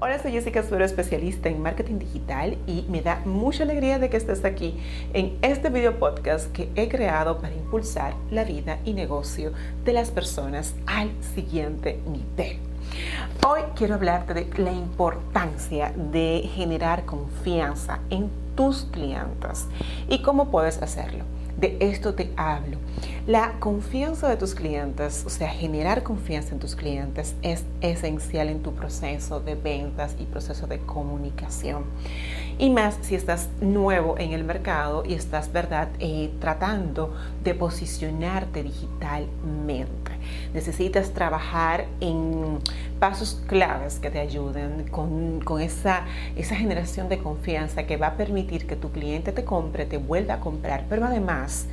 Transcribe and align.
Hola, 0.00 0.22
soy 0.22 0.30
Jessica 0.30 0.62
Suero, 0.62 0.84
especialista 0.84 1.48
en 1.48 1.60
marketing 1.60 1.98
digital 1.98 2.56
y 2.68 2.84
me 2.88 3.02
da 3.02 3.20
mucha 3.24 3.64
alegría 3.64 3.98
de 3.98 4.08
que 4.08 4.16
estés 4.16 4.44
aquí 4.44 4.78
en 5.12 5.36
este 5.42 5.70
video 5.70 5.98
podcast 5.98 6.52
que 6.52 6.68
he 6.76 6.88
creado 6.88 7.38
para 7.38 7.52
impulsar 7.56 8.14
la 8.30 8.44
vida 8.44 8.78
y 8.84 8.92
negocio 8.92 9.52
de 9.84 9.92
las 9.92 10.12
personas 10.12 10.76
al 10.86 11.10
siguiente 11.34 11.98
nivel. 12.06 12.58
Hoy 13.44 13.62
quiero 13.74 13.96
hablarte 13.96 14.34
de 14.34 14.48
la 14.62 14.70
importancia 14.70 15.92
de 15.96 16.48
generar 16.54 17.04
confianza 17.04 17.98
en 18.08 18.30
tus 18.54 18.84
clientes 18.92 19.66
y 20.08 20.22
cómo 20.22 20.52
puedes 20.52 20.80
hacerlo. 20.80 21.24
De 21.58 21.76
esto 21.80 22.14
te 22.14 22.30
hablo. 22.36 22.78
La 23.26 23.58
confianza 23.58 24.28
de 24.28 24.36
tus 24.36 24.54
clientes, 24.54 25.24
o 25.26 25.28
sea, 25.28 25.48
generar 25.48 26.04
confianza 26.04 26.54
en 26.54 26.60
tus 26.60 26.76
clientes 26.76 27.34
es 27.42 27.64
esencial 27.80 28.48
en 28.48 28.62
tu 28.62 28.74
proceso 28.74 29.40
de 29.40 29.56
ventas 29.56 30.14
y 30.20 30.24
proceso 30.24 30.68
de 30.68 30.78
comunicación. 30.78 31.84
Y 32.58 32.70
más 32.70 32.96
si 33.02 33.16
estás 33.16 33.48
nuevo 33.60 34.16
en 34.18 34.32
el 34.32 34.44
mercado 34.44 35.02
y 35.04 35.14
estás, 35.14 35.52
¿verdad?, 35.52 35.88
eh, 35.98 36.30
tratando 36.40 37.12
de 37.42 37.54
posicionarte 37.54 38.62
digitalmente. 38.62 39.97
Necesitas 40.54 41.10
trabajar 41.10 41.86
en 42.00 42.58
pasos 42.98 43.42
claves 43.46 43.98
que 43.98 44.10
te 44.10 44.18
ayuden 44.18 44.88
con, 44.90 45.40
con 45.40 45.60
esa, 45.60 46.04
esa 46.36 46.56
generación 46.56 47.08
de 47.08 47.18
confianza 47.18 47.86
que 47.86 47.96
va 47.96 48.08
a 48.08 48.16
permitir 48.16 48.66
que 48.66 48.76
tu 48.76 48.90
cliente 48.90 49.32
te 49.32 49.44
compre, 49.44 49.86
te 49.86 49.98
vuelva 49.98 50.34
a 50.34 50.40
comprar, 50.40 50.86
pero 50.88 51.06
además 51.06 51.66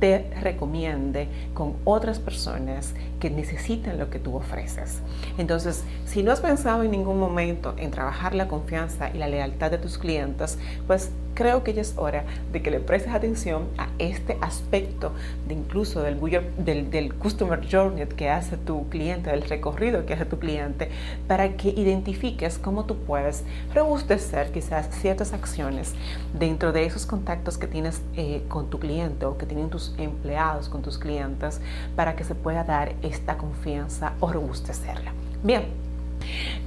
te 0.00 0.30
recomiende 0.42 1.28
con 1.54 1.74
otras 1.84 2.18
personas 2.18 2.92
que 3.18 3.30
necesitan 3.30 3.98
lo 3.98 4.10
que 4.10 4.18
tú 4.18 4.36
ofreces. 4.36 5.00
Entonces, 5.38 5.84
si 6.04 6.22
no 6.22 6.32
has 6.32 6.40
pensado 6.40 6.82
en 6.82 6.90
ningún 6.90 7.18
momento 7.18 7.74
en 7.78 7.90
trabajar 7.90 8.34
la 8.34 8.48
confianza 8.48 9.10
y 9.14 9.18
la 9.18 9.28
lealtad 9.28 9.70
de 9.70 9.78
tus 9.78 9.96
clientes, 9.96 10.58
pues 10.86 11.10
creo 11.36 11.62
que 11.62 11.74
ya 11.74 11.82
es 11.82 11.94
hora 11.96 12.24
de 12.50 12.62
que 12.62 12.72
le 12.72 12.80
prestes 12.80 13.14
atención 13.14 13.68
a 13.78 13.88
este 14.00 14.36
aspecto 14.40 15.12
de 15.46 15.54
incluso 15.54 16.02
del, 16.02 16.18
del, 16.58 16.90
del 16.90 17.14
customer 17.14 17.60
journey 17.70 18.06
que 18.06 18.28
hace 18.30 18.56
tu 18.56 18.88
cliente, 18.88 19.30
del 19.30 19.42
recorrido 19.42 20.04
que 20.06 20.14
hace 20.14 20.24
tu 20.24 20.40
cliente, 20.40 20.90
para 21.28 21.56
que 21.56 21.68
identifiques 21.68 22.58
cómo 22.58 22.86
tú 22.86 22.96
puedes 22.96 23.44
robustecer 23.74 24.50
quizás 24.50 24.88
ciertas 24.90 25.32
acciones 25.32 25.94
dentro 26.36 26.72
de 26.72 26.86
esos 26.86 27.06
contactos 27.06 27.58
que 27.58 27.66
tienes 27.66 28.00
eh, 28.16 28.42
con 28.48 28.68
tu 28.70 28.80
cliente 28.80 29.26
o 29.26 29.36
que 29.38 29.46
tienen 29.46 29.70
tus 29.70 29.94
empleados 29.98 30.68
con 30.68 30.82
tus 30.82 30.98
clientes 30.98 31.60
para 31.94 32.16
que 32.16 32.24
se 32.24 32.34
pueda 32.34 32.64
dar 32.64 32.94
esta 33.02 33.36
confianza 33.36 34.14
o 34.20 34.32
robustecerla. 34.32 35.12
Bien, 35.42 35.64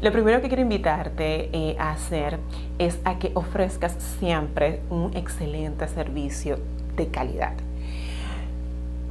lo 0.02 0.12
primero 0.14 0.42
que 0.42 0.48
quiero 0.48 0.64
invitarte 0.64 1.50
eh, 1.52 1.76
a 1.78 1.92
hacer 1.92 2.40
es 2.78 3.00
a 3.04 3.20
que 3.20 3.32
ofrezcas 3.34 3.94
siempre 4.20 4.82
un 4.90 5.16
excelente 5.16 5.88
servicio 5.90 6.58
de 6.96 7.08
calidad. 7.08 7.54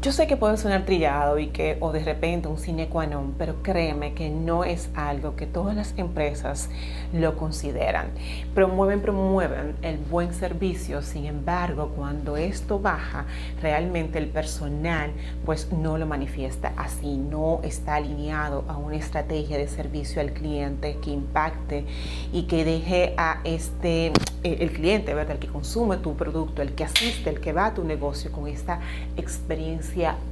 Yo 0.01 0.13
sé 0.13 0.29
que 0.29 0.37
puede 0.37 0.57
sonar 0.59 0.85
trillado 0.85 1.41
y 1.41 1.49
que, 1.49 1.77
o 1.81 1.91
de 1.91 2.05
repente 2.05 2.47
un 2.47 2.57
sine 2.57 2.87
qua 2.89 3.05
non, 3.09 3.35
pero 3.37 3.65
créeme 3.65 4.15
que 4.15 4.31
no 4.31 4.63
es 4.63 4.91
algo 4.95 5.35
que 5.35 5.45
todas 5.45 5.75
las 5.75 5.93
empresas 5.97 6.71
lo 7.13 7.37
consideran. 7.37 8.13
Promueven, 8.55 9.03
promueven 9.03 9.75
el 9.83 9.99
buen 9.99 10.33
servicio, 10.35 11.03
sin 11.03 11.27
embargo, 11.27 11.95
cuando 11.97 12.37
esto 12.37 12.79
baja, 12.79 13.27
realmente 13.61 14.19
el 14.19 14.29
personal 14.29 15.11
pues 15.45 15.73
no 15.73 15.99
lo 15.99 16.07
manifiesta 16.07 16.73
así, 16.77 17.17
no 17.17 17.59
está 17.65 17.97
alineado 17.97 18.65
a 18.69 18.77
una 18.77 18.95
estrategia 18.95 19.59
de 19.59 19.67
servicio 19.67 20.21
al 20.21 20.31
cliente 20.31 20.99
que 21.03 21.11
impacte 21.11 21.85
y 22.33 22.45
que 22.45 22.65
deje 22.65 23.15
a 23.17 23.41
este, 23.43 24.13
el 24.45 24.71
cliente, 24.71 25.13
¿verdad? 25.13 25.33
El 25.33 25.39
que 25.41 25.49
consume 25.49 25.97
tu 25.97 26.15
producto, 26.15 26.63
el 26.63 26.77
que 26.77 26.85
asiste, 26.85 27.31
el 27.31 27.41
que 27.41 27.53
va 27.53 27.67
a 27.67 27.75
tu 27.75 27.83
negocio 27.83 28.31
con 28.31 28.47
esta 28.47 28.79
experiencia 29.17 29.88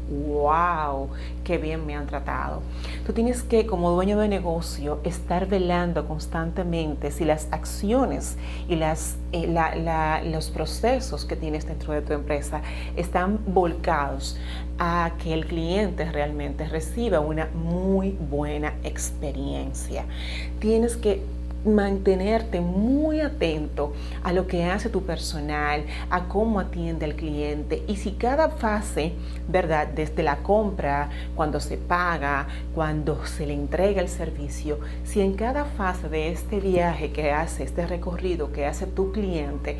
wow, 0.09 1.09
qué 1.45 1.59
bien 1.59 1.87
me 1.87 1.95
han 1.95 2.07
tratado. 2.07 2.63
Tú 3.05 3.13
tienes 3.13 3.43
que, 3.43 3.67
como 3.67 3.91
dueño 3.91 4.19
de 4.19 4.29
negocio, 4.29 5.01
estar 5.05 5.47
velando 5.47 6.07
constantemente 6.07 7.11
si 7.11 7.25
las 7.25 7.49
acciones 7.51 8.37
y 8.69 8.77
las, 8.77 9.17
eh, 9.33 10.23
los 10.25 10.51
procesos 10.51 11.25
que 11.25 11.37
tienes 11.37 11.67
dentro 11.67 11.93
de 11.93 12.03
tu 12.03 12.13
empresa 12.13 12.63
están 12.97 13.41
volcados 13.47 14.39
a 14.79 15.13
que 15.23 15.33
el 15.33 15.47
cliente 15.47 16.11
realmente 16.11 16.69
reciba 16.69 17.21
una 17.21 17.49
muy 17.55 18.11
buena 18.11 18.75
experiencia. 18.85 20.05
Tienes 20.61 20.97
que 20.97 21.23
mantenerte 21.67 22.61
muy 22.61 23.21
atento 23.21 23.93
a 24.23 24.33
lo 24.33 24.47
que 24.47 24.65
hace 24.65 24.89
tu 24.89 25.03
personal, 25.03 25.85
a 26.11 26.29
cómo 26.29 26.61
atiende 26.61 27.05
al 27.05 27.15
cliente 27.15 27.83
y 27.87 27.97
si 27.97 28.13
cada 28.13 28.49
fase, 28.51 29.13
¿verdad? 29.49 29.89
Desde 29.89 30.23
la 30.23 30.37
compra, 30.39 31.11
cuando 31.35 31.61
se 31.61 31.77
paga, 31.77 32.47
cuando 32.75 33.27
se 33.27 33.47
le 33.47 33.55
entrega 33.55 34.01
el 34.01 34.09
servicio, 34.09 34.79
si 35.05 35.21
en 35.21 35.35
cada 35.35 35.65
fase 35.65 36.09
de 36.09 36.31
este 36.31 36.61
viaje 36.61 37.13
que 37.13 37.33
hace, 37.33 37.65
este 37.65 37.87
recorrido 37.87 38.53
que 38.53 38.67
hace 38.67 38.87
tu 38.87 39.13
cliente, 39.13 39.77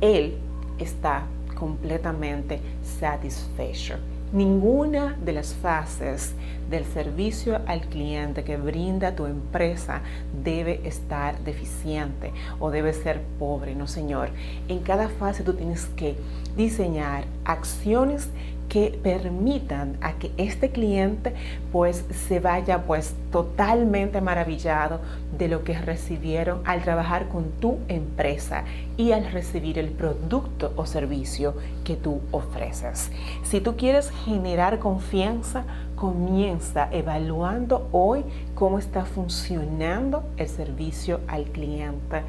él 0.00 0.34
está 0.78 1.24
completamente 1.54 2.60
satisfecho. 2.82 3.96
Ninguna 4.32 5.16
de 5.24 5.32
las 5.32 5.54
fases 5.54 6.34
del 6.70 6.84
servicio 6.84 7.60
al 7.66 7.80
cliente 7.80 8.44
que 8.44 8.56
brinda 8.56 9.16
tu 9.16 9.26
empresa 9.26 10.02
debe 10.44 10.86
estar 10.86 11.40
deficiente 11.40 12.32
o 12.60 12.70
debe 12.70 12.92
ser 12.92 13.22
pobre, 13.40 13.74
no 13.74 13.88
señor. 13.88 14.28
En 14.68 14.78
cada 14.78 15.08
fase 15.08 15.42
tú 15.42 15.54
tienes 15.54 15.86
que 15.96 16.14
diseñar 16.56 17.24
acciones 17.44 18.28
que 18.70 18.98
permitan 19.02 19.98
a 20.00 20.12
que 20.12 20.30
este 20.36 20.70
cliente 20.70 21.34
pues 21.72 22.04
se 22.28 22.38
vaya 22.38 22.84
pues 22.84 23.14
totalmente 23.32 24.20
maravillado 24.20 25.00
de 25.36 25.48
lo 25.48 25.64
que 25.64 25.76
recibieron 25.76 26.62
al 26.64 26.82
trabajar 26.82 27.28
con 27.28 27.50
tu 27.60 27.78
empresa 27.88 28.62
y 28.96 29.10
al 29.10 29.30
recibir 29.32 29.76
el 29.78 29.88
producto 29.88 30.72
o 30.76 30.86
servicio 30.86 31.54
que 31.82 31.96
tú 31.96 32.20
ofreces. 32.30 33.10
Si 33.42 33.60
tú 33.60 33.76
quieres 33.76 34.10
generar 34.24 34.78
confianza, 34.78 35.64
comienza 35.96 36.88
evaluando 36.92 37.88
hoy 37.90 38.24
cómo 38.54 38.78
está 38.78 39.04
funcionando 39.04 40.22
el 40.36 40.48
servicio 40.48 41.18
al 41.26 41.46
cliente 41.46 42.22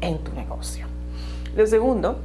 en 0.00 0.16
tu 0.18 0.32
negocio. 0.32 0.86
Lo 1.54 1.66
segundo 1.66 2.16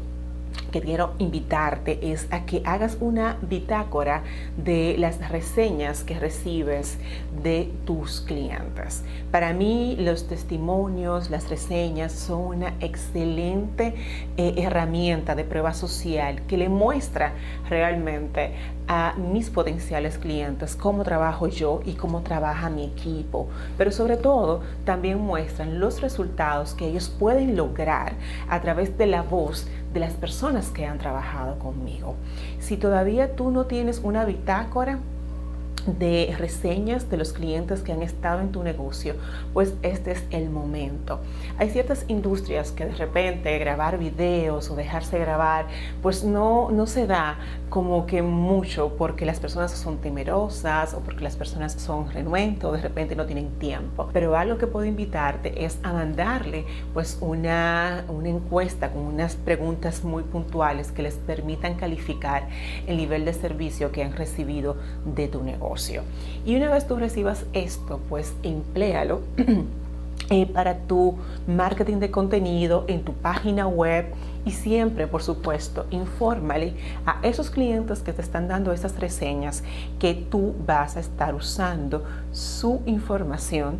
quiero 0.82 1.14
invitarte 1.18 2.12
es 2.12 2.28
a 2.32 2.46
que 2.46 2.62
hagas 2.66 2.98
una 3.00 3.38
bitácora 3.42 4.24
de 4.58 4.96
las 4.98 5.30
reseñas 5.30 6.04
que 6.04 6.20
recibes 6.20 6.98
de 7.44 7.72
tus 7.86 8.22
clientes. 8.22 9.04
Para 9.32 9.54
mí 9.54 9.96
los 10.00 10.28
testimonios, 10.28 11.30
las 11.30 11.50
reseñas 11.50 12.12
son 12.12 12.42
una 12.42 12.74
excelente 12.80 13.94
eh, 14.38 14.54
herramienta 14.58 15.36
de 15.36 15.44
prueba 15.44 15.74
social 15.74 16.42
que 16.48 16.58
le 16.58 16.70
muestra 16.70 17.34
realmente 17.70 18.54
a 18.88 19.14
mis 19.18 19.50
potenciales 19.50 20.18
clientes 20.18 20.76
cómo 20.76 21.04
trabajo 21.04 21.48
yo 21.48 21.82
y 21.86 21.94
cómo 21.94 22.22
trabaja 22.22 22.70
mi 22.70 22.86
equipo, 22.86 23.48
pero 23.78 23.92
sobre 23.92 24.18
todo 24.18 24.62
también 24.86 25.20
muestran 25.20 25.80
los 25.80 26.02
resultados 26.02 26.74
que 26.74 26.88
ellos 26.88 27.10
pueden 27.10 27.56
lograr 27.58 28.14
a 28.50 28.62
través 28.62 28.98
de 28.98 29.08
la 29.08 29.22
voz 29.22 29.68
de 29.94 30.00
las 30.00 30.14
personas 30.14 30.67
que 30.70 30.86
han 30.86 30.98
trabajado 30.98 31.60
conmigo. 31.60 32.16
Si 32.60 32.78
todavía 32.78 33.36
tú 33.36 33.52
no 33.52 33.66
tienes 33.66 34.00
una 34.04 34.26
bitácora, 34.26 35.00
de 35.88 36.36
reseñas 36.38 37.10
de 37.10 37.18
los 37.18 37.34
clientes 37.34 37.82
que 37.82 37.92
han 37.92 38.02
estado 38.02 38.42
en 38.42 38.52
tu 38.52 38.64
negocio, 38.64 39.16
pues 39.54 39.74
este 39.82 40.12
es 40.12 40.24
el 40.32 40.50
momento. 40.50 41.20
Hay 41.58 41.70
ciertas 41.70 42.06
industrias 42.08 42.72
que 42.72 42.86
de 42.86 42.96
repente 42.96 43.58
grabar 43.58 43.98
videos 43.98 44.70
o 44.70 44.76
dejarse 44.76 45.18
grabar, 45.20 45.68
pues 46.02 46.24
no, 46.24 46.70
no 46.72 46.86
se 46.86 47.08
da 47.08 47.38
como 47.70 48.06
que 48.06 48.22
mucho 48.22 48.96
porque 48.98 49.26
las 49.26 49.40
personas 49.40 49.72
son 49.72 49.98
temerosas 49.98 50.94
o 50.94 51.00
porque 51.00 51.24
las 51.24 51.36
personas 51.36 51.74
son 51.74 52.12
renuentes 52.12 52.64
o 52.66 52.72
de 52.72 52.82
repente 52.82 53.16
no 53.16 53.26
tienen 53.26 53.50
tiempo. 53.60 54.10
Pero 54.14 54.36
algo 54.36 54.58
que 54.58 54.68
puedo 54.68 54.86
invitarte 54.86 55.66
es 55.66 55.78
a 55.84 55.94
mandarle 55.94 56.66
pues 56.94 57.18
una, 57.22 58.06
una 58.10 58.30
encuesta 58.30 58.92
con 58.92 59.04
unas 59.04 59.36
preguntas 59.36 60.04
muy 60.04 60.24
puntuales 60.24 60.92
que 60.92 61.02
les 61.02 61.16
permitan 61.16 61.76
calificar 61.76 62.48
el 62.88 62.98
nivel 62.98 63.26
de 63.26 63.34
servicio 63.34 63.92
que 63.92 64.04
han 64.04 64.14
recibido 64.14 64.78
de 65.06 65.28
tu 65.28 65.44
negocio. 65.44 65.77
Y 66.46 66.56
una 66.56 66.72
vez 66.72 66.88
tú 66.88 66.96
recibas 66.96 67.46
esto, 67.54 68.00
pues 68.10 68.34
empléalo 68.44 69.22
eh, 70.30 70.46
para 70.46 70.78
tu 70.80 71.16
marketing 71.48 71.98
de 71.98 72.12
contenido 72.12 72.86
en 72.88 73.04
tu 73.04 73.14
página 73.14 73.68
web 73.68 74.06
y 74.46 74.52
siempre, 74.52 75.08
por 75.08 75.22
supuesto, 75.22 75.86
infórmale 75.92 76.74
a 77.06 77.20
esos 77.22 77.50
clientes 77.50 78.00
que 78.00 78.14
te 78.14 78.22
están 78.22 78.48
dando 78.48 78.72
esas 78.72 78.98
reseñas 79.00 79.64
que 80.00 80.14
tú 80.14 80.56
vas 80.66 80.96
a 80.96 81.02
estar 81.02 81.36
usando 81.36 82.06
su 82.32 82.82
información 82.86 83.80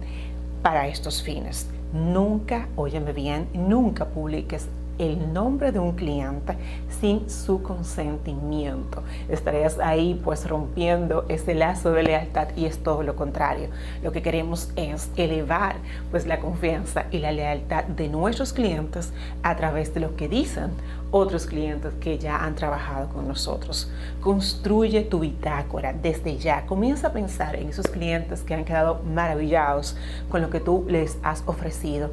para 0.62 0.88
estos 0.88 1.24
fines. 1.24 1.68
Nunca, 1.94 2.68
óyeme 2.76 3.14
bien, 3.14 3.48
nunca 3.54 4.06
publiques 4.06 4.68
el 4.98 5.34
nombre 5.34 5.72
de 5.72 5.80
un 5.80 5.94
cliente 5.94 6.58
sin 7.00 7.30
su 7.30 7.62
consentimiento. 7.62 9.04
Estarías 9.30 9.80
ahí 9.80 10.20
pues 10.24 10.48
rompiendo 10.48 11.26
ese 11.30 11.54
lazo 11.54 11.92
de 11.92 12.04
lealtad 12.04 12.50
y 12.56 12.66
es 12.66 12.80
todo 12.84 13.04
lo 13.04 13.16
contrario. 13.16 13.70
Lo 14.04 14.12
que 14.12 14.22
queremos 14.22 14.72
es 14.76 15.10
elevar 15.16 15.76
pues 16.12 16.26
la 16.26 16.40
confianza 16.40 17.06
y 17.12 17.20
la 17.20 17.32
lealtad 17.32 17.84
de 17.86 18.08
nuestros 18.08 18.54
clientes 18.54 19.14
a 19.44 19.56
través 19.56 19.94
de 19.94 20.00
lo 20.00 20.16
que 20.16 20.28
dicen 20.28 20.72
otros 21.12 21.46
clientes 21.46 21.94
que 22.02 22.18
ya 22.18 22.44
han 22.44 22.56
trabajado 22.56 23.10
con 23.10 23.28
nosotros. 23.28 23.90
Construye 24.22 25.02
tu 25.04 25.20
bitácora 25.20 25.94
desde 25.94 26.38
ya. 26.38 26.66
Comienza 26.66 27.08
a 27.08 27.14
pensar 27.14 27.56
en 27.56 27.70
esos 27.70 27.88
clientes 27.88 28.42
que 28.42 28.54
han 28.54 28.66
quedado 28.66 29.02
maravillados 29.04 29.96
con 30.30 30.42
lo 30.42 30.50
que 30.50 30.60
tú 30.60 30.86
les 30.88 31.18
has 31.24 31.44
ofrecido 31.46 32.12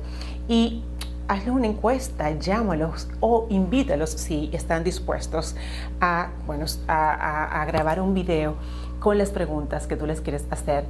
y 0.48 0.82
hazle 1.29 1.50
una 1.50 1.67
encuesta, 1.67 2.31
llámalos 2.38 3.09
o 3.21 3.47
invítalos 3.50 4.11
si 4.11 4.50
están 4.53 4.85
dispuestos 4.85 5.56
a, 6.00 6.31
bueno, 6.47 6.67
a, 6.88 7.65
grabar 7.67 8.00
un 8.00 8.15
video 8.15 8.56
con 9.00 9.19
las 9.19 9.31
preguntas 9.31 9.87
que 9.87 9.97
tú 9.97 10.06
les 10.06 10.21
quieres 10.21 10.47
hacer 10.50 10.85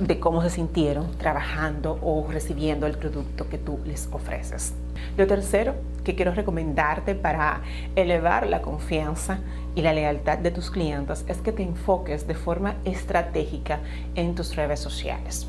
de 0.00 0.20
cómo 0.20 0.42
se 0.42 0.50
sintieron 0.50 1.10
trabajando 1.16 1.98
o 2.02 2.26
recibiendo 2.30 2.86
el 2.86 2.98
producto 2.98 3.48
que 3.48 3.58
tú 3.58 3.78
les 3.86 4.08
ofreces. 4.12 4.74
Lo 5.16 5.26
tercero 5.26 5.74
que 6.02 6.14
quiero 6.14 6.34
recomendarte 6.34 7.14
para 7.14 7.62
elevar 7.96 8.46
la 8.46 8.60
confianza 8.60 9.38
y 9.74 9.82
la 9.82 9.92
lealtad 9.92 10.38
de 10.38 10.50
tus 10.50 10.70
clientes 10.70 11.24
es 11.28 11.38
que 11.38 11.52
te 11.52 11.62
enfoques 11.62 12.26
de 12.26 12.34
forma 12.34 12.76
estratégica 12.84 13.80
en 14.14 14.34
tus 14.34 14.56
redes 14.56 14.80
sociales. 14.80 15.46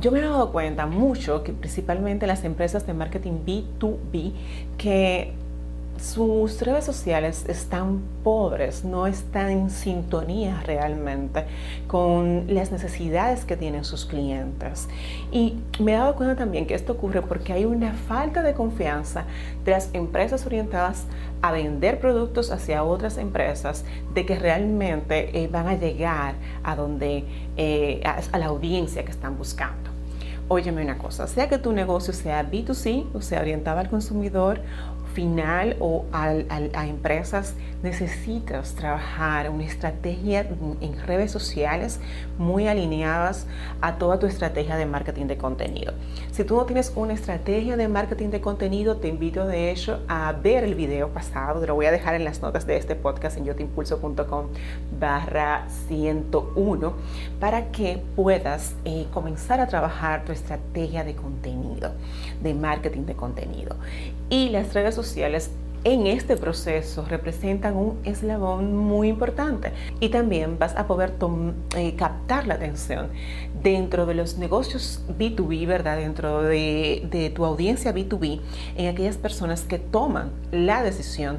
Yo 0.00 0.10
me 0.10 0.18
he 0.18 0.22
dado 0.22 0.52
cuenta 0.52 0.86
mucho 0.86 1.42
que 1.42 1.52
principalmente 1.52 2.26
las 2.26 2.44
empresas 2.44 2.86
de 2.86 2.94
marketing 2.94 3.44
B2B 3.46 4.32
que 4.78 5.32
sus 6.02 6.60
redes 6.62 6.84
sociales 6.84 7.44
están 7.48 8.00
pobres, 8.24 8.84
no 8.84 9.06
están 9.06 9.50
en 9.50 9.70
sintonía 9.70 10.60
realmente 10.66 11.44
con 11.86 12.46
las 12.48 12.72
necesidades 12.72 13.44
que 13.44 13.56
tienen 13.56 13.84
sus 13.84 14.04
clientes. 14.04 14.88
Y 15.30 15.58
me 15.78 15.92
he 15.92 15.96
dado 15.96 16.16
cuenta 16.16 16.34
también 16.34 16.66
que 16.66 16.74
esto 16.74 16.94
ocurre 16.94 17.22
porque 17.22 17.52
hay 17.52 17.64
una 17.64 17.92
falta 17.92 18.42
de 18.42 18.54
confianza 18.54 19.26
de 19.64 19.72
las 19.72 19.90
empresas 19.92 20.44
orientadas 20.44 21.04
a 21.40 21.52
vender 21.52 22.00
productos 22.00 22.50
hacia 22.50 22.82
otras 22.82 23.16
empresas, 23.18 23.84
de 24.14 24.26
que 24.26 24.38
realmente 24.38 25.42
eh, 25.42 25.48
van 25.48 25.68
a 25.68 25.76
llegar 25.76 26.34
a 26.64 26.74
donde, 26.74 27.24
eh, 27.56 28.00
a 28.04 28.38
la 28.38 28.46
audiencia 28.46 29.04
que 29.04 29.10
están 29.10 29.36
buscando. 29.38 29.81
Óyeme 30.48 30.82
una 30.82 30.98
cosa, 30.98 31.26
sea 31.26 31.48
que 31.48 31.56
tu 31.56 31.72
negocio 31.72 32.12
sea 32.12 32.50
B2C, 32.50 33.06
o 33.14 33.22
sea, 33.22 33.40
orientado 33.40 33.78
al 33.78 33.88
consumidor, 33.88 34.60
final 35.12 35.76
o 35.80 36.04
a 36.12 36.86
empresas, 36.86 37.54
necesitas 37.82 38.74
trabajar 38.74 39.50
una 39.50 39.64
estrategia 39.64 40.46
en 40.80 41.06
redes 41.06 41.30
sociales 41.30 42.00
muy 42.38 42.68
alineadas 42.68 43.46
a 43.80 43.98
toda 43.98 44.18
tu 44.18 44.26
estrategia 44.26 44.76
de 44.76 44.86
marketing 44.86 45.26
de 45.26 45.36
contenido. 45.36 45.92
Si 46.30 46.44
tú 46.44 46.56
no 46.56 46.64
tienes 46.64 46.92
una 46.96 47.12
estrategia 47.12 47.76
de 47.76 47.88
marketing 47.88 48.28
de 48.30 48.40
contenido, 48.40 48.96
te 48.96 49.08
invito 49.08 49.46
de 49.46 49.70
hecho 49.70 50.00
a 50.08 50.32
ver 50.32 50.64
el 50.64 50.74
video 50.74 51.08
pasado, 51.08 51.60
te 51.60 51.66
lo 51.66 51.74
voy 51.74 51.86
a 51.86 51.92
dejar 51.92 52.14
en 52.14 52.24
las 52.24 52.40
notas 52.40 52.66
de 52.66 52.76
este 52.76 52.94
podcast 52.94 53.36
en 53.36 53.44
yotimpulso.com 53.44 54.46
barra 54.98 55.66
101 55.88 56.92
para 57.38 57.70
que 57.70 58.02
puedas 58.16 58.74
eh, 58.84 59.06
comenzar 59.12 59.60
a 59.60 59.66
trabajar 59.66 60.24
tu 60.24 60.32
estrategia 60.32 61.04
de 61.04 61.14
contenido, 61.14 61.92
de 62.42 62.54
marketing 62.54 63.02
de 63.02 63.14
contenido. 63.14 63.76
Y 64.30 64.48
las 64.48 64.72
redes 64.72 64.94
sociales 64.94 65.01
en 65.84 66.06
este 66.06 66.36
proceso 66.36 67.04
representan 67.04 67.76
un 67.76 67.98
eslabón 68.04 68.76
muy 68.76 69.08
importante 69.08 69.72
y 69.98 70.10
también 70.10 70.58
vas 70.58 70.76
a 70.76 70.86
poder 70.86 71.14
eh, 71.76 71.96
captar 71.96 72.46
la 72.46 72.54
atención 72.54 73.08
dentro 73.62 74.06
de 74.06 74.14
los 74.14 74.38
negocios 74.38 75.02
B2B, 75.18 75.66
¿verdad? 75.66 75.96
Dentro 75.96 76.42
de, 76.42 77.06
de 77.10 77.30
tu 77.30 77.44
audiencia 77.44 77.92
B2B, 77.92 78.40
en 78.76 78.86
aquellas 78.86 79.16
personas 79.16 79.62
que 79.62 79.78
toman 79.78 80.30
la 80.52 80.82
decisión 80.84 81.38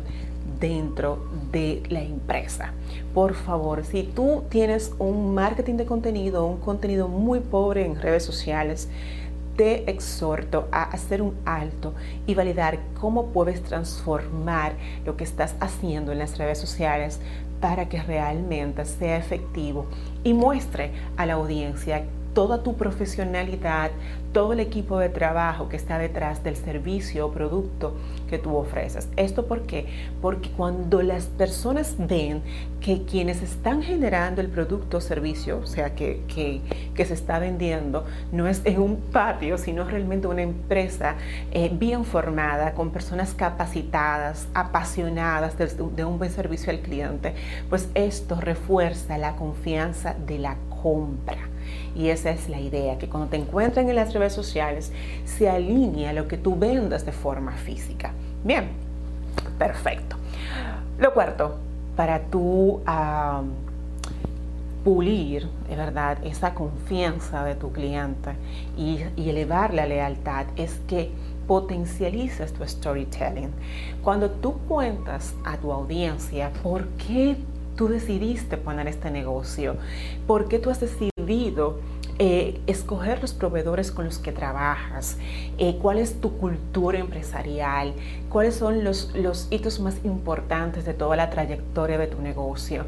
dentro 0.59 1.25
de 1.51 1.83
la 1.89 2.01
empresa. 2.01 2.73
Por 3.13 3.35
favor, 3.35 3.85
si 3.85 4.03
tú 4.03 4.43
tienes 4.49 4.93
un 4.99 5.33
marketing 5.33 5.75
de 5.75 5.85
contenido, 5.85 6.45
un 6.45 6.57
contenido 6.57 7.07
muy 7.07 7.39
pobre 7.39 7.85
en 7.85 8.01
redes 8.01 8.23
sociales, 8.23 8.89
te 9.55 9.89
exhorto 9.89 10.67
a 10.71 10.83
hacer 10.83 11.21
un 11.21 11.35
alto 11.45 11.93
y 12.25 12.35
validar 12.35 12.79
cómo 12.99 13.27
puedes 13.27 13.61
transformar 13.63 14.73
lo 15.05 15.15
que 15.15 15.23
estás 15.23 15.55
haciendo 15.59 16.11
en 16.11 16.19
las 16.19 16.37
redes 16.37 16.57
sociales 16.57 17.19
para 17.59 17.87
que 17.87 18.01
realmente 18.01 18.85
sea 18.85 19.17
efectivo 19.17 19.85
y 20.23 20.33
muestre 20.33 20.91
a 21.17 21.25
la 21.25 21.33
audiencia 21.33 22.03
toda 22.33 22.63
tu 22.63 22.75
profesionalidad, 22.75 23.91
todo 24.33 24.53
el 24.53 24.59
equipo 24.59 24.97
de 24.97 25.09
trabajo 25.09 25.69
que 25.69 25.77
está 25.77 25.99
detrás 25.99 26.43
del 26.43 26.55
servicio 26.55 27.27
o 27.27 27.31
producto 27.31 27.95
que 28.29 28.39
tú 28.39 28.55
ofreces. 28.55 29.07
¿Esto 29.15 29.45
por 29.45 29.61
qué? 29.61 29.85
Porque 30.21 30.49
cuando 30.49 31.03
las 31.03 31.25
personas 31.25 31.95
ven 31.99 32.41
que 32.81 33.03
quienes 33.03 33.43
están 33.43 33.83
generando 33.83 34.41
el 34.41 34.49
producto 34.49 34.97
o 34.97 35.01
servicio, 35.01 35.59
o 35.59 35.67
sea, 35.67 35.93
que, 35.93 36.21
que, 36.27 37.05
se 37.05 37.13
está 37.13 37.37
vendiendo, 37.37 38.05
no 38.31 38.47
es 38.47 38.61
en 38.65 38.81
un 38.81 38.97
patio, 38.97 39.57
sino 39.57 39.83
realmente 39.85 40.27
una 40.27 40.41
empresa 40.41 41.15
eh, 41.51 41.69
bien 41.71 42.03
formada, 42.03 42.73
con 42.73 42.89
personas 42.89 43.33
capacitadas, 43.33 44.47
apasionadas 44.53 45.57
de, 45.57 45.67
de 45.67 46.05
un 46.05 46.17
buen 46.17 46.31
servicio 46.31 46.71
al 46.71 46.79
cliente, 46.79 47.35
pues 47.69 47.87
esto 47.93 48.41
refuerza 48.41 49.17
la 49.17 49.35
confianza 49.35 50.15
de 50.25 50.39
la 50.39 50.57
compra. 50.81 51.52
Y 51.95 52.09
esa 52.09 52.31
es 52.31 52.49
la 52.49 52.59
idea, 52.59 52.97
que 52.97 53.07
cuando 53.07 53.29
te 53.29 53.37
encuentren 53.37 53.89
en 53.89 53.95
las 53.95 54.13
redes 54.13 54.33
sociales 54.33 54.91
se 55.25 55.49
alinea 55.49 56.13
lo 56.13 56.27
que 56.27 56.37
tú 56.37 56.57
vendas 56.57 57.05
de 57.05 57.11
forma 57.11 57.53
física. 57.53 58.11
Bien, 58.43 58.69
perfecto. 59.57 60.17
Lo 60.99 61.13
cuarto, 61.13 61.57
para 61.95 62.19
tú 62.21 62.81
pulir, 64.83 65.47
es 65.69 65.77
verdad, 65.77 66.17
esa 66.25 66.53
confianza 66.53 67.45
de 67.45 67.55
tu 67.55 67.71
cliente 67.71 68.31
y, 68.77 68.99
y 69.15 69.29
elevar 69.29 69.73
la 69.73 69.85
lealtad 69.85 70.45
es 70.57 70.79
que 70.87 71.09
potencialices 71.47 72.53
tu 72.53 72.65
storytelling. 72.67 73.51
Cuando 74.01 74.29
tú 74.29 74.57
cuentas 74.67 75.33
a 75.45 75.57
tu 75.57 75.71
audiencia 75.71 76.51
por 76.61 76.87
qué 76.89 77.37
tú 77.75 77.87
decidiste 77.87 78.57
poner 78.57 78.87
este 78.87 79.09
negocio, 79.09 79.75
por 80.27 80.47
qué 80.47 80.59
tú 80.59 80.69
has 80.69 80.79
decidido 80.79 81.12
eh, 82.19 82.59
escoger 82.67 83.21
los 83.21 83.33
proveedores 83.33 83.91
con 83.91 84.05
los 84.05 84.19
que 84.19 84.31
trabajas, 84.31 85.17
eh, 85.57 85.77
cuál 85.81 85.97
es 85.97 86.21
tu 86.21 86.37
cultura 86.37 86.99
empresarial, 86.99 87.93
cuáles 88.29 88.55
son 88.55 88.83
los, 88.83 89.13
los 89.15 89.47
hitos 89.49 89.79
más 89.79 89.95
importantes 90.03 90.85
de 90.85 90.93
toda 90.93 91.15
la 91.15 91.29
trayectoria 91.29 91.97
de 91.97 92.07
tu 92.07 92.21
negocio 92.21 92.85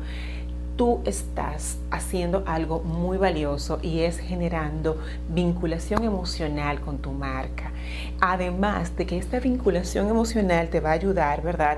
tú 0.75 1.01
estás 1.05 1.77
haciendo 1.89 2.43
algo 2.45 2.81
muy 2.81 3.17
valioso 3.17 3.79
y 3.81 4.01
es 4.01 4.19
generando 4.19 4.97
vinculación 5.29 6.03
emocional 6.03 6.81
con 6.81 6.97
tu 6.97 7.11
marca. 7.11 7.71
Además 8.19 8.95
de 8.97 9.05
que 9.05 9.17
esta 9.17 9.39
vinculación 9.39 10.09
emocional 10.09 10.69
te 10.69 10.79
va 10.79 10.89
a 10.89 10.93
ayudar, 10.93 11.41
¿verdad? 11.41 11.77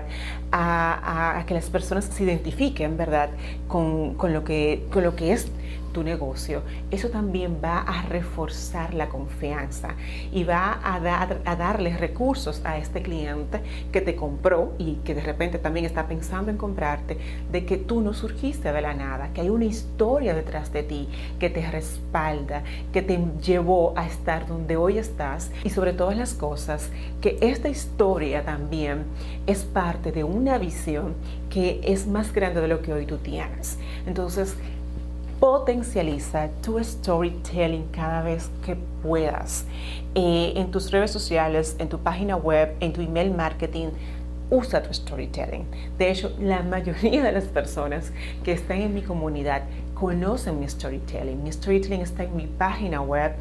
A, 0.51 1.43
que 1.45 1.53
las 1.53 1.69
personas 1.69 2.05
se 2.05 2.23
identifiquen, 2.23 2.97
¿verdad? 2.97 3.29
Con, 3.67 4.15
lo, 4.21 4.43
que, 4.43 4.85
con 4.91 5.03
lo 5.03 5.15
que 5.15 5.33
es 5.33 5.47
tu 5.97 6.03
negocio, 6.03 6.61
eso 6.91 7.09
también 7.09 7.57
va 7.63 7.79
a 7.79 8.03
reforzar 8.03 8.93
la 8.93 9.09
confianza 9.09 9.95
y 10.31 10.43
va 10.43 10.79
a, 10.83 10.99
dar, 10.99 11.41
a 11.43 11.55
darle 11.55 11.97
recursos 11.97 12.61
a 12.65 12.77
este 12.77 13.01
cliente 13.01 13.61
que 13.91 14.01
te 14.01 14.15
compró 14.15 14.73
y 14.77 14.97
que 14.97 15.15
de 15.15 15.21
repente 15.21 15.57
también 15.57 15.87
está 15.87 16.07
pensando 16.07 16.51
en 16.51 16.57
comprarte, 16.57 17.17
de 17.51 17.65
que 17.65 17.77
tú 17.77 18.01
no 18.01 18.13
surgiste 18.13 18.71
de 18.71 18.79
la 18.79 18.93
nada, 18.93 19.33
que 19.33 19.41
hay 19.41 19.49
una 19.49 19.65
historia 19.65 20.35
detrás 20.35 20.71
de 20.71 20.83
ti 20.83 21.09
que 21.39 21.49
te 21.49 21.67
respalda, 21.67 22.61
que 22.93 23.01
te 23.01 23.19
llevó 23.43 23.97
a 23.97 24.05
estar 24.05 24.45
donde 24.45 24.77
hoy 24.77 24.99
estás 24.99 25.49
y 25.63 25.71
sobre 25.71 25.93
todas 25.93 26.15
las 26.15 26.35
cosas, 26.35 26.91
que 27.21 27.39
esta 27.41 27.69
historia 27.69 28.45
también 28.45 29.05
es 29.47 29.63
parte 29.63 30.11
de 30.11 30.23
una 30.23 30.59
visión 30.59 31.15
que 31.49 31.81
es 31.83 32.05
más 32.05 32.33
grande 32.33 32.61
de 32.61 32.67
lo 32.67 32.83
que 32.83 32.93
hoy 32.93 33.07
tú 33.07 33.17
tienes. 33.17 33.79
Entonces, 34.05 34.55
potencializa 35.39 36.49
tu 36.61 36.83
storytelling 36.83 37.87
cada 37.91 38.21
vez 38.23 38.49
que 38.65 38.75
puedas. 39.03 39.65
Eh, 40.15 40.53
en 40.55 40.71
tus 40.71 40.91
redes 40.91 41.11
sociales, 41.11 41.75
en 41.79 41.89
tu 41.89 41.99
página 41.99 42.35
web, 42.35 42.75
en 42.79 42.93
tu 42.93 43.01
email 43.01 43.31
marketing, 43.31 43.89
usa 44.49 44.81
tu 44.81 44.93
storytelling. 44.93 45.65
De 45.97 46.09
hecho, 46.09 46.31
la 46.39 46.63
mayoría 46.63 47.23
de 47.23 47.31
las 47.31 47.45
personas 47.45 48.11
que 48.43 48.53
están 48.53 48.81
en 48.81 48.93
mi 48.93 49.01
comunidad 49.01 49.63
conocen 49.99 50.59
mi 50.59 50.67
storytelling. 50.67 51.41
Mi 51.43 51.51
storytelling 51.51 52.01
está 52.01 52.23
en 52.23 52.35
mi 52.35 52.45
página 52.45 53.01
web 53.01 53.33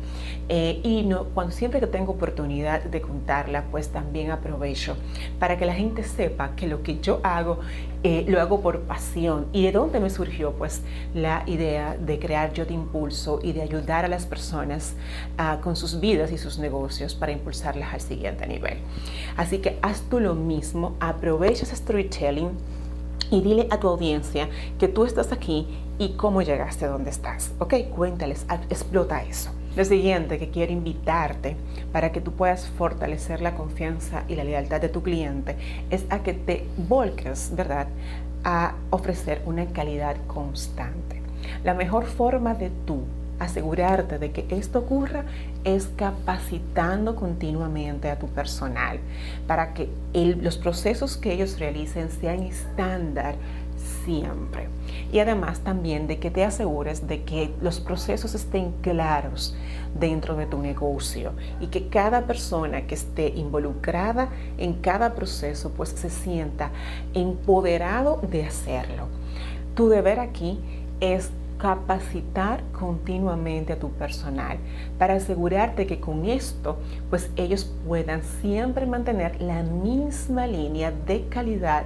eh, 0.49 0.81
y 0.83 1.03
no, 1.03 1.25
cuando 1.35 1.53
siempre 1.53 1.81
que 1.81 1.87
tengo 1.87 2.13
oportunidad 2.13 2.83
de 2.83 3.01
contarla, 3.03 3.65
pues 3.71 3.89
también 3.89 4.31
aprovecho 4.31 4.97
para 5.39 5.59
que 5.59 5.67
la 5.67 5.75
gente 5.75 6.03
sepa 6.03 6.57
que 6.57 6.67
lo 6.67 6.83
que 6.83 6.99
yo 7.01 7.21
hago 7.23 7.61
eh, 8.03 8.25
lo 8.29 8.41
hago 8.41 8.61
por 8.61 8.83
pasión. 8.83 9.47
¿Y 9.53 9.65
de 9.65 9.73
dónde 9.73 10.01
me 10.01 10.09
surgió? 10.09 10.53
Pues 10.53 10.83
la 11.13 11.43
idea 11.47 11.97
de 11.97 12.19
crear 12.19 12.53
Yo 12.53 12.67
Te 12.67 12.73
Impulso 12.73 13.41
y 13.43 13.53
de 13.53 13.63
ayudar 13.63 14.05
a 14.05 14.09
las 14.09 14.25
personas 14.27 14.95
uh, 15.39 15.61
con 15.61 15.77
sus 15.77 16.01
vidas 16.01 16.31
y 16.33 16.39
sus 16.39 16.59
negocios 16.59 17.15
para 17.15 17.33
impulsarlas 17.33 17.93
al 17.93 18.01
siguiente 18.01 18.47
nivel. 18.47 18.79
Así 19.37 19.59
que 19.59 19.79
haz 19.83 20.03
tú 20.09 20.21
lo 20.21 20.35
mismo, 20.35 20.95
aprovecha 21.01 21.65
ese 21.65 21.77
storytelling 21.77 22.51
y 23.31 23.41
dile 23.41 23.67
a 23.71 23.81
tu 23.81 23.89
audiencia 23.89 24.49
que 24.79 24.89
tú 24.89 25.05
estás 25.05 25.33
aquí 25.33 25.67
y 25.99 26.11
cómo 26.11 26.43
llegaste 26.43 26.85
a 26.85 26.89
donde 26.89 27.11
estás. 27.11 27.53
Ok, 27.59 27.75
cuéntales, 27.95 28.47
explota 28.69 29.23
eso. 29.23 29.51
Lo 29.77 29.85
siguiente 29.85 30.39
que 30.39 30.51
quiero 30.51 30.73
invitarte 30.73 31.57
para 31.93 32.11
que 32.11 32.23
tú 32.23 32.33
puedas 32.33 32.67
fortalecer 32.67 33.43
la 33.43 33.55
confianza 33.55 34.25
y 34.27 34.35
la 34.35 34.45
lealtad 34.45 34.81
de 34.81 34.89
tu 34.89 35.03
cliente 35.03 35.57
es 35.91 36.05
a 36.09 36.21
que 36.23 36.33
te 36.33 36.67
volques, 36.89 37.53
¿verdad?, 37.55 37.89
a 38.43 38.75
ofrecer 38.91 39.43
una 39.45 39.67
calidad 39.67 40.17
constante. 40.27 41.21
La 41.63 41.75
mejor 41.75 42.07
forma 42.07 42.55
de 42.55 42.71
tú 42.87 43.03
asegurarte 43.39 44.19
de 44.19 44.33
que 44.33 44.47
esto 44.51 44.81
ocurra 44.81 45.25
es 45.65 45.89
capacitando 45.97 47.17
continuamente 47.17 48.11
a 48.11 48.19
tu 48.19 48.29
personal 48.29 48.99
para 49.47 49.75
que 49.75 49.89
los 50.15 50.57
procesos 50.57 51.17
que 51.17 51.33
ellos 51.33 51.59
realicen 51.59 52.11
sean 52.11 52.43
estándar 52.43 53.37
siempre. 54.05 54.69
Y 55.13 55.19
además 55.19 55.61
también 55.61 56.07
de 56.07 56.19
que 56.19 56.31
te 56.31 56.45
asegures 56.45 57.07
de 57.07 57.23
que 57.23 57.53
los 57.61 57.81
procesos 57.81 58.35
estén 58.35 58.73
claros 58.81 59.55
dentro 59.99 60.37
de 60.37 60.47
tu 60.47 60.59
negocio 60.59 61.33
y 61.61 61.69
que 61.69 61.89
cada 61.89 62.27
persona 62.27 62.87
que 62.87 62.95
esté 62.95 63.29
involucrada 63.29 64.29
en 64.59 64.75
cada 64.75 65.15
proceso 65.15 65.71
pues 65.71 65.91
se 65.91 66.11
sienta 66.11 66.71
empoderado 67.15 68.21
de 68.31 68.45
hacerlo. 68.45 69.09
Tu 69.75 69.89
deber 69.89 70.21
aquí 70.21 70.59
es 71.01 71.31
capacitar 71.59 72.63
continuamente 72.73 73.73
a 73.73 73.79
tu 73.79 73.91
personal 73.91 74.59
para 74.99 75.15
asegurarte 75.15 75.87
que 75.87 76.01
con 76.01 76.25
esto 76.25 76.79
pues 77.11 77.31
ellos 77.37 77.71
puedan 77.87 78.23
siempre 78.23 78.87
mantener 78.87 79.41
la 79.41 79.63
misma 79.63 80.47
línea 80.47 80.93
de 81.07 81.27
calidad 81.29 81.85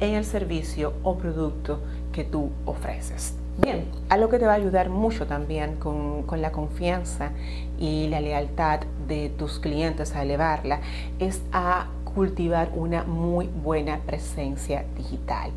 en 0.00 0.14
el 0.14 0.24
servicio 0.24 0.92
o 1.02 1.16
producto 1.16 1.80
que 2.12 2.24
tú 2.24 2.50
ofreces. 2.64 3.34
Bien, 3.58 3.86
algo 4.10 4.28
que 4.28 4.38
te 4.38 4.44
va 4.44 4.52
a 4.52 4.56
ayudar 4.56 4.90
mucho 4.90 5.26
también 5.26 5.76
con, 5.76 6.24
con, 6.24 6.42
la 6.42 6.52
confianza 6.52 7.30
y 7.78 8.06
la 8.08 8.20
lealtad 8.20 8.80
de 9.08 9.30
tus 9.30 9.58
clientes 9.58 10.14
a 10.14 10.22
elevarla 10.22 10.80
es 11.18 11.40
a 11.52 11.86
cultivar 12.16 12.70
una 12.74 13.04
muy 13.04 13.46
buena 13.46 13.98
presencia 13.98 14.86
digital. 14.96 15.50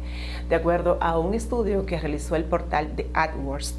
De 0.49 0.55
acuerdo 0.55 0.97
a 0.99 1.17
un 1.17 1.33
estudio 1.33 1.85
que 1.85 1.97
realizó 1.97 2.35
el 2.35 2.43
portal 2.43 2.97
de 2.97 3.09
AdWords, 3.13 3.77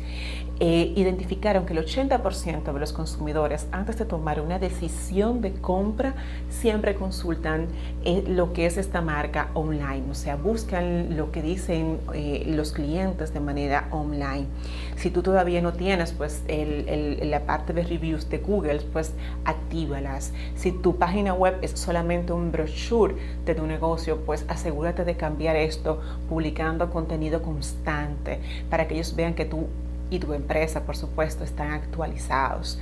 eh, 0.62 0.92
identificaron 0.94 1.64
que 1.64 1.72
el 1.72 1.82
80% 1.82 2.70
de 2.70 2.78
los 2.78 2.92
consumidores 2.92 3.66
antes 3.72 3.96
de 3.96 4.04
tomar 4.04 4.42
una 4.42 4.58
decisión 4.58 5.40
de 5.40 5.54
compra 5.54 6.14
siempre 6.50 6.94
consultan 6.96 7.68
eh, 8.04 8.24
lo 8.26 8.52
que 8.52 8.66
es 8.66 8.76
esta 8.76 9.00
marca 9.00 9.48
online, 9.54 10.02
o 10.10 10.14
sea, 10.14 10.36
buscan 10.36 11.16
lo 11.16 11.32
que 11.32 11.40
dicen 11.40 11.98
eh, 12.12 12.44
los 12.46 12.72
clientes 12.72 13.32
de 13.32 13.40
manera 13.40 13.88
online. 13.90 14.48
Si 14.96 15.10
tú 15.10 15.22
todavía 15.22 15.62
no 15.62 15.72
tienes 15.72 16.12
pues 16.12 16.42
la 16.46 17.40
parte 17.46 17.72
de 17.72 17.82
reviews 17.82 18.28
de 18.28 18.36
Google, 18.36 18.82
pues 18.92 19.14
actívalas. 19.46 20.34
Si 20.56 20.72
tu 20.72 20.96
página 20.96 21.32
web 21.32 21.54
es 21.62 21.70
solamente 21.70 22.34
un 22.34 22.52
brochure 22.52 23.14
de 23.46 23.54
tu 23.54 23.66
negocio, 23.66 24.18
pues 24.26 24.44
asegúrate 24.46 25.06
de 25.06 25.16
cambiar 25.16 25.56
esto 25.56 26.02
publicando 26.28 26.90
contenido 26.90 27.40
constante 27.40 28.40
para 28.68 28.86
que 28.86 28.96
ellos 28.96 29.16
vean 29.16 29.32
que 29.32 29.46
tú 29.46 29.66
y 30.10 30.18
tu 30.18 30.32
empresa, 30.34 30.82
por 30.82 30.96
supuesto, 30.96 31.44
están 31.44 31.72
actualizados. 31.72 32.78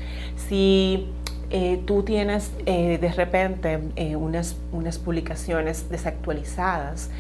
Si 0.49 1.09
eh, 1.51 1.83
tú 1.87 2.03
tienes 2.03 2.51
eh, 2.67 2.99
de 2.99 3.11
repente 3.11 3.81
eh, 3.97 4.17
unas, 4.17 4.57
unas, 4.71 4.99
publicaciones 4.99 5.89
desactualizadas, 5.89 7.11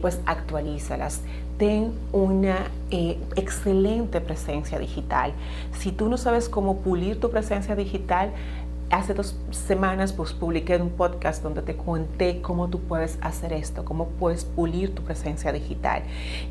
pues 0.00 0.20
actualízalas. 0.26 1.20
Ten 1.56 1.92
una 2.12 2.70
excelente 2.90 4.20
presencia 4.20 4.78
digital. 4.78 5.32
Si 5.78 5.92
tú 5.92 6.08
no 6.08 6.16
sabes 6.16 6.48
cómo 6.48 6.78
pulir 6.78 7.20
tu 7.20 7.30
presencia 7.30 7.76
digital, 7.76 8.32
hace 8.90 9.14
dos 9.14 9.36
semanas 9.52 10.12
pues 10.12 10.32
publiqué 10.32 10.76
un 10.76 10.90
podcast 10.90 11.42
donde 11.42 11.62
te 11.62 11.76
conté 11.76 12.40
cómo 12.42 12.68
tú 12.68 12.80
puedes 12.80 13.18
hacer 13.20 13.52
esto, 13.52 13.84
cómo 13.84 14.08
puedes 14.08 14.44
pulir 14.44 14.94
tu 14.94 15.02
presencia 15.02 15.52
digital. 15.52 16.02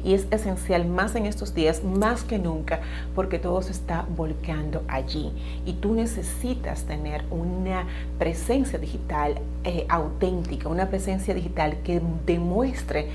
Y 0.03 0.13
es 0.13 0.25
esencial 0.31 0.86
más 0.86 1.15
en 1.15 1.25
estos 1.25 1.53
días, 1.53 1.84
más 1.84 2.24
que 2.24 2.39
nunca, 2.39 2.79
porque 3.13 3.39
todo 3.39 3.62
se 3.62 3.72
está 3.72 4.05
volcando 4.15 4.84
allí. 4.88 5.31
Y 5.65 5.74
tú 5.74 5.93
necesitas 5.93 6.84
tener 6.84 7.25
una 7.29 7.86
presencia 8.17 8.79
digital 8.79 9.36
eh, 9.65 9.86
auténtica, 9.89 10.69
una 10.69 10.89
presencia 10.89 11.34
digital 11.34 11.77
que 11.84 12.01
demuestre 12.25 13.10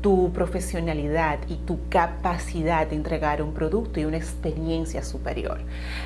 tu 0.00 0.32
profesionalidad 0.32 1.38
y 1.48 1.56
tu 1.56 1.78
capacidad 1.88 2.86
de 2.86 2.96
entregar 2.96 3.42
un 3.42 3.52
producto 3.52 4.00
y 4.00 4.04
una 4.04 4.16
experiencia 4.16 5.02
superior. 5.02 5.58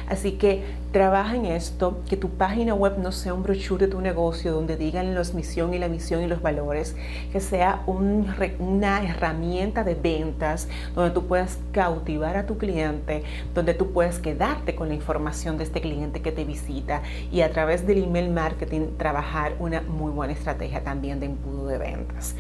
Así 0.09 0.33
que 0.33 0.65
trabaja 0.91 1.37
en 1.37 1.47
esto, 1.47 2.01
que 2.09 2.17
tu 2.17 2.31
página 2.31 2.75
web 2.75 2.99
no 2.99 3.13
sea 3.13 3.35
un 3.35 3.43
brochure 3.43 3.87
de 3.87 3.93
tu 3.93 4.01
negocio 4.01 4.53
donde 4.53 4.77
digan 4.77 5.15
la 5.15 5.23
misión 5.35 5.75
y 5.75 5.79
la 5.79 5.89
misión 5.89 6.23
y 6.23 6.27
los 6.27 6.43
valores, 6.43 6.97
que 7.33 7.41
sea 7.41 7.83
una 7.87 9.05
herramienta 9.05 9.85
de 9.85 9.95
ventas 9.95 10.69
donde 10.95 11.13
tú 11.13 11.27
puedas 11.27 11.59
cautivar 11.73 12.37
a 12.37 12.47
tu 12.47 12.59
cliente, 12.59 13.23
donde 13.55 13.75
tú 13.75 13.93
puedas 13.93 14.19
quedarte 14.19 14.75
con 14.75 14.89
la 14.89 14.95
información 14.95 15.57
de 15.57 15.65
este 15.65 15.81
cliente 15.81 16.21
que 16.21 16.33
te 16.33 16.45
visita 16.45 17.03
y 17.33 17.41
a 17.41 17.51
través 17.51 17.87
del 17.87 18.05
email 18.05 18.31
marketing 18.31 18.97
trabajar 18.97 19.55
una 19.59 19.81
muy 19.83 20.11
buena 20.13 20.33
estrategia 20.33 20.83
también 20.83 21.21
de 21.21 21.27
embudo 21.27 21.67
de 21.67 21.79
ventas 21.79 22.35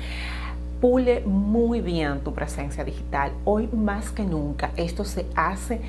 pule 0.84 1.22
muy 1.24 1.80
bien 1.80 2.20
tu 2.20 2.34
presencia 2.34 2.84
digital. 2.84 3.32
Hoy 3.46 3.70
más 3.72 4.10
que 4.10 4.22
nunca 4.22 4.70
esto 4.76 5.02
se 5.06 5.24
hace 5.34 5.80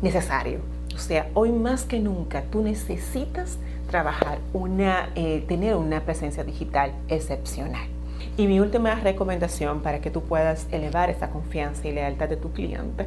necesario. 0.00 0.60
O 0.94 0.98
sea, 0.98 1.28
hoy 1.34 1.52
más 1.52 1.84
que 1.84 2.00
nunca 2.00 2.40
tú 2.50 2.62
necesitas 2.62 3.58
trabajar 3.90 4.38
una, 4.54 5.10
eh, 5.16 5.44
tener 5.46 5.76
una 5.76 6.00
presencia 6.00 6.44
digital 6.44 6.92
excepcional. 7.08 7.86
Y 8.38 8.46
mi 8.46 8.58
última 8.58 8.94
recomendación 8.94 9.82
para 9.82 10.00
que 10.00 10.10
tú 10.10 10.22
puedas 10.22 10.66
elevar 10.72 11.10
esa 11.10 11.28
confianza 11.28 11.86
y 11.86 11.92
lealtad 11.92 12.30
de 12.30 12.38
tu 12.38 12.52
cliente 12.52 13.06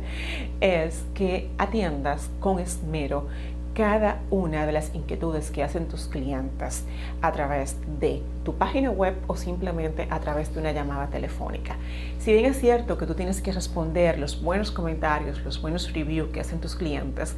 es 0.61 1.03
que 1.15 1.49
atiendas 1.57 2.29
con 2.39 2.59
esmero 2.59 3.25
cada 3.73 4.19
una 4.29 4.65
de 4.65 4.71
las 4.71 4.93
inquietudes 4.93 5.51
que 5.51 5.63
hacen 5.63 5.87
tus 5.87 6.07
clientes 6.07 6.83
a 7.21 7.31
través 7.31 7.75
de 7.99 8.21
tu 8.43 8.55
página 8.55 8.91
web 8.91 9.15
o 9.27 9.35
simplemente 9.35 10.07
a 10.09 10.19
través 10.19 10.53
de 10.53 10.59
una 10.59 10.71
llamada 10.71 11.07
telefónica. 11.07 11.75
Si 12.19 12.33
bien 12.33 12.45
es 12.45 12.59
cierto 12.59 12.97
que 12.97 13.05
tú 13.05 13.13
tienes 13.13 13.41
que 13.41 13.51
responder 13.51 14.19
los 14.19 14.41
buenos 14.41 14.71
comentarios, 14.71 15.43
los 15.43 15.61
buenos 15.61 15.93
reviews 15.93 16.31
que 16.31 16.41
hacen 16.41 16.59
tus 16.59 16.75
clientes, 16.75 17.35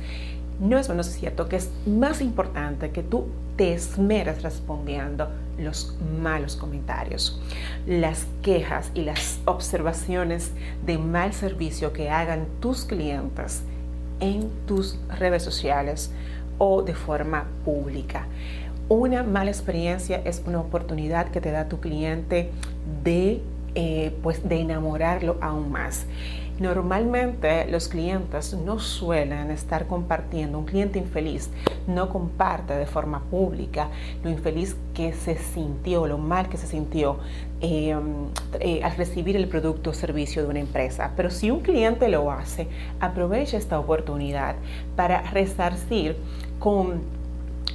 no 0.59 0.77
es 0.77 0.89
menos 0.89 1.07
cierto 1.07 1.49
que 1.49 1.55
es 1.55 1.71
más 1.87 2.21
importante 2.21 2.91
que 2.91 3.01
tú 3.01 3.27
te 3.55 3.73
esmeres 3.73 4.43
respondiendo 4.43 5.27
los 5.57 5.97
malos 6.21 6.55
comentarios, 6.55 7.41
las 7.85 8.25
quejas 8.41 8.91
y 8.93 9.01
las 9.01 9.39
observaciones 9.45 10.51
de 10.85 10.97
mal 10.97 11.33
servicio 11.33 11.93
que 11.93 12.09
hagan 12.09 12.47
tus 12.59 12.85
clientes 12.85 13.63
en 14.21 14.49
tus 14.65 14.97
redes 15.19 15.43
sociales 15.43 16.11
o 16.57 16.83
de 16.83 16.93
forma 16.93 17.47
pública. 17.65 18.27
Una 18.87 19.23
mala 19.23 19.51
experiencia 19.51 20.21
es 20.25 20.43
una 20.45 20.59
oportunidad 20.59 21.29
que 21.29 21.41
te 21.41 21.51
da 21.51 21.67
tu 21.67 21.79
cliente 21.79 22.49
de, 23.03 23.41
eh, 23.75 24.15
pues 24.21 24.47
de 24.47 24.59
enamorarlo 24.59 25.37
aún 25.41 25.71
más. 25.71 26.05
Normalmente 26.61 27.65
los 27.71 27.87
clientes 27.87 28.53
no 28.53 28.77
suelen 28.77 29.49
estar 29.49 29.87
compartiendo, 29.87 30.59
un 30.59 30.65
cliente 30.65 30.99
infeliz 30.99 31.49
no 31.87 32.09
comparte 32.09 32.75
de 32.75 32.85
forma 32.85 33.23
pública 33.31 33.89
lo 34.23 34.29
infeliz 34.29 34.75
que 34.93 35.11
se 35.11 35.39
sintió, 35.39 36.05
lo 36.05 36.19
mal 36.19 36.49
que 36.49 36.57
se 36.57 36.67
sintió 36.67 37.17
eh, 37.61 37.95
eh, 38.59 38.83
al 38.83 38.95
recibir 38.95 39.35
el 39.37 39.47
producto 39.47 39.89
o 39.89 39.93
servicio 39.95 40.43
de 40.43 40.49
una 40.49 40.59
empresa. 40.59 41.13
Pero 41.17 41.31
si 41.31 41.49
un 41.49 41.61
cliente 41.61 42.09
lo 42.09 42.29
hace, 42.31 42.67
aprovecha 42.99 43.57
esta 43.57 43.79
oportunidad 43.79 44.53
para 44.95 45.23
resarcir 45.31 46.15
con 46.59 47.01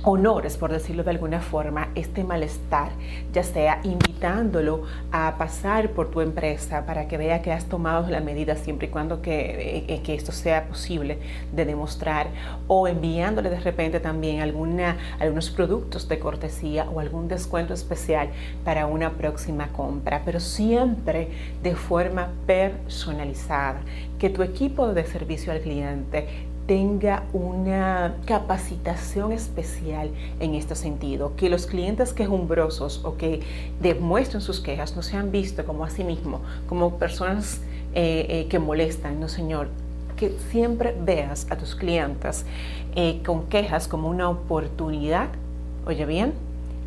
honores, 0.09 0.57
por 0.57 0.71
decirlo 0.71 1.03
de 1.03 1.11
alguna 1.11 1.41
forma, 1.41 1.89
este 1.97 2.23
malestar, 2.23 2.91
ya 3.33 3.43
sea 3.43 3.81
invitándolo 3.83 4.85
a 5.11 5.35
pasar 5.37 5.91
por 5.91 6.13
tu 6.13 6.21
empresa 6.21 6.87
para 6.87 7.09
que 7.09 7.17
vea 7.19 7.43
que 7.43 7.51
has 7.51 7.65
tomado 7.65 8.09
la 8.09 8.21
medida 8.21 8.55
siempre 8.55 8.87
y 8.87 8.91
cuando 8.91 9.21
que, 9.21 9.85
eh, 9.89 10.03
que 10.05 10.15
esto 10.15 10.31
sea 10.31 10.69
posible 10.69 11.19
de 11.53 11.65
demostrar, 11.65 12.29
o 12.69 12.87
enviándole 12.87 13.51
de 13.51 13.59
repente 13.59 13.99
también 13.99 14.43
alguna, 14.43 14.97
algunos 15.19 15.51
productos 15.51 16.09
de 16.09 16.21
cortesía 16.21 16.89
o 16.89 17.01
algún 17.01 17.27
descuento 17.27 17.75
especial 17.75 18.29
para 18.65 18.87
una 18.87 19.11
próxima 19.11 19.73
compra, 19.73 20.23
pero 20.25 20.39
siempre 20.39 21.31
de 21.65 21.75
forma 21.75 22.29
personalizada, 22.47 23.81
que 24.21 24.31
tu 24.31 24.45
equipo 24.45 24.95
de 24.95 25.05
servicio 25.05 25.51
al 25.51 25.61
cliente 25.61 26.46
tenga 26.67 27.25
una 27.33 28.17
capacitación 28.27 29.33
especial 29.33 30.11
en 30.41 30.55
este 30.55 30.75
sentido, 30.75 31.35
que 31.37 31.49
los 31.49 31.67
clientes 31.67 32.13
quejumbrosos 32.13 33.05
o 33.05 33.17
que 33.17 33.41
demuestren 33.81 34.41
sus 34.41 34.61
quejas 34.61 34.97
no 34.97 35.03
sean 35.03 35.31
vistos 35.31 35.65
como 35.65 35.85
a 35.85 35.91
sí 35.91 36.03
mismo, 36.03 36.41
como 36.69 36.99
personas 36.99 37.61
eh, 37.95 38.27
eh, 38.29 38.47
que 38.49 38.59
molestan, 38.59 39.21
no 39.21 39.29
señor, 39.29 39.69
que 40.17 40.35
siempre 40.51 40.95
veas 40.99 41.47
a 41.51 41.57
tus 41.57 41.75
clientes 41.75 42.45
eh, 42.97 43.21
con 43.25 43.47
quejas 43.47 43.87
como 43.87 44.09
una 44.09 44.29
oportunidad, 44.29 45.29
oye 45.87 46.05
bien, 46.05 46.33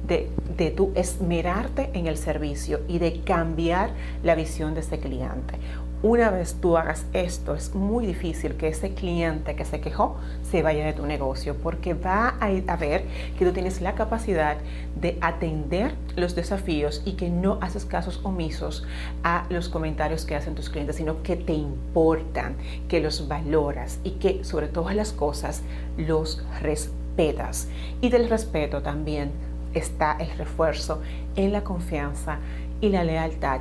de, 0.08 0.30
de 0.58 0.72
tú 0.72 0.92
esmerarte 0.96 1.90
en 1.94 2.08
el 2.08 2.18
servicio 2.18 2.82
y 2.88 3.00
de 3.00 3.22
cambiar 3.22 3.92
la 4.24 4.36
visión 4.36 4.74
de 4.74 4.82
ese 4.82 5.00
cliente. 5.00 5.56
Una 6.02 6.30
vez 6.30 6.56
tú 6.62 6.78
hagas 6.78 7.06
esto, 7.12 7.56
es 7.56 7.76
muy 7.76 8.06
difícil 8.06 8.56
que 8.56 8.70
ese 8.70 8.94
cliente 8.94 9.58
que 9.58 9.66
se 9.66 9.82
quejó 9.82 10.16
se 10.50 10.62
vaya 10.62 10.86
de 10.86 10.94
tu 10.94 11.06
negocio 11.06 11.58
porque 11.58 11.94
va 11.94 12.36
a, 12.40 12.78
ver 12.78 13.04
que 13.38 13.44
tú 13.44 13.52
tienes 13.52 13.82
la 13.82 13.96
capacidad 13.96 14.56
de 14.96 15.18
atender 15.20 15.94
los 16.16 16.36
desafíos 16.36 17.02
y 17.04 17.14
que 17.14 17.30
no 17.30 17.58
haces 17.60 17.84
casos 17.84 18.22
omisos 18.24 18.88
a 19.26 19.46
los 19.50 19.68
comentarios 19.68 20.24
que 20.24 20.38
hacen 20.38 20.56
tus 20.56 20.70
clientes, 20.70 20.96
sino 20.96 21.22
que 21.22 21.36
te 21.36 21.52
importan, 21.52 22.56
que 22.88 23.02
los 23.02 23.28
valoras 23.28 24.00
y 24.06 24.12
que 24.12 24.46
sobre 24.46 24.70
todas 24.70 24.96
las 24.96 25.12
cosas 25.12 25.64
los 25.98 26.42
respetas. 26.62 27.68
Y 28.00 28.08
del 28.08 28.30
respeto 28.30 28.82
también 28.82 29.32
está 29.74 30.16
el 30.18 30.30
refuerzo 30.38 31.02
en 31.36 31.52
la 31.52 31.66
confianza 31.66 32.40
y 32.80 32.88
la 32.88 33.04
lealtad 33.04 33.60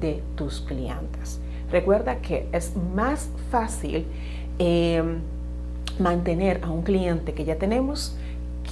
de 0.00 0.22
tus 0.36 0.60
clientes. 0.60 1.40
Recuerda 1.70 2.16
que 2.16 2.48
es 2.52 2.72
más 2.94 3.28
fácil 3.50 4.06
em, 4.58 5.20
mantener 5.98 6.60
a 6.62 6.70
un 6.70 6.82
cliente 6.82 7.32
que 7.34 7.44
ya 7.44 7.56
tenemos 7.56 8.16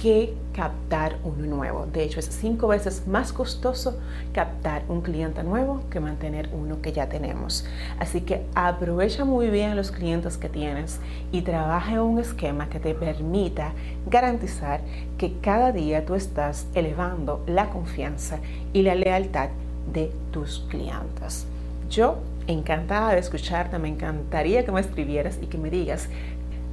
que 0.01 0.33
captar 0.53 1.17
uno 1.23 1.45
nuevo. 1.45 1.85
De 1.85 2.03
hecho, 2.03 2.19
es 2.19 2.25
cinco 2.25 2.67
veces 2.67 3.05
más 3.07 3.33
costoso 3.33 3.99
captar 4.33 4.83
un 4.87 5.01
cliente 5.01 5.43
nuevo 5.43 5.81
que 5.89 5.99
mantener 5.99 6.49
uno 6.53 6.81
que 6.81 6.93
ya 6.93 7.09
tenemos. 7.09 7.65
Así 7.99 8.21
que 8.21 8.45
aprovecha 8.55 9.25
muy 9.25 9.49
bien 9.49 9.75
los 9.75 9.91
clientes 9.91 10.37
que 10.37 10.47
tienes 10.47 10.99
y 11.31 11.41
trabaja 11.41 11.93
en 11.93 11.99
un 11.99 12.19
esquema 12.19 12.69
que 12.69 12.79
te 12.79 12.93
permita 12.93 13.73
garantizar 14.09 14.81
que 15.17 15.37
cada 15.39 15.71
día 15.71 16.05
tú 16.05 16.15
estás 16.15 16.67
elevando 16.73 17.43
la 17.45 17.69
confianza 17.69 18.39
y 18.71 18.83
la 18.83 18.95
lealtad 18.95 19.49
de 19.91 20.11
tus 20.31 20.65
clientes. 20.69 21.45
Yo 21.89 22.19
encantada 22.49 23.13
de 23.13 23.19
escucharte, 23.19 23.77
me 23.79 23.87
encantaría 23.87 24.65
que 24.65 24.71
me 24.71 24.81
escribieras 24.81 25.39
y 25.41 25.47
que 25.47 25.57
me 25.57 25.69
digas 25.69 26.09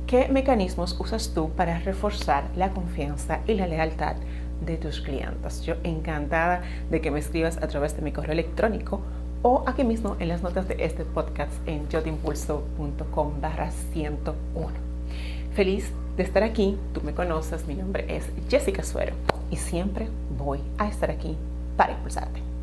qué 0.06 0.28
mecanismos 0.28 0.96
usas 0.98 1.32
tú 1.34 1.50
para 1.50 1.78
reforzar 1.80 2.44
la 2.56 2.70
confianza 2.70 3.40
y 3.46 3.54
la 3.54 3.66
lealtad 3.66 4.16
de 4.64 4.78
tus 4.78 5.00
clientes. 5.00 5.62
Yo 5.62 5.74
encantada 5.84 6.62
de 6.90 7.00
que 7.00 7.10
me 7.10 7.18
escribas 7.18 7.58
a 7.58 7.68
través 7.68 7.94
de 7.94 8.02
mi 8.02 8.12
correo 8.12 8.32
electrónico 8.32 9.00
o 9.42 9.64
aquí 9.66 9.84
mismo 9.84 10.16
en 10.18 10.28
las 10.28 10.42
notas 10.42 10.66
de 10.66 10.76
este 10.78 11.04
podcast 11.04 11.52
en 11.66 11.88
yotimpulso.com 11.88 13.40
barra 13.40 13.70
101. 13.70 14.68
Feliz 15.54 15.92
de 16.16 16.22
estar 16.22 16.42
aquí, 16.42 16.78
tú 16.94 17.02
me 17.02 17.12
conoces, 17.12 17.66
mi 17.66 17.74
nombre 17.74 18.06
es 18.08 18.24
Jessica 18.48 18.82
Suero 18.82 19.14
y 19.50 19.56
siempre 19.56 20.08
voy 20.38 20.60
a 20.78 20.88
estar 20.88 21.10
aquí 21.10 21.36
para 21.76 21.92
impulsarte. 21.92 22.55